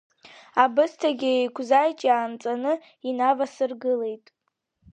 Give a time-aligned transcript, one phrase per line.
[0.63, 2.73] Абысҭагьы еиқәзаҷ ианҵаны
[3.09, 4.25] инавасыргылеит.